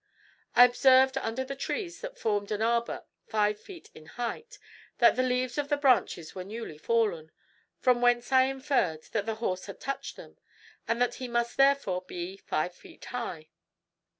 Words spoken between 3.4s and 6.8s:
feet in height, that the leaves of the branches were newly